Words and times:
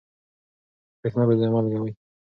برېښنا 0.99 1.23
بې 1.27 1.35
ځایه 1.39 1.51
مه 1.53 1.59
لګوئ. 1.63 1.91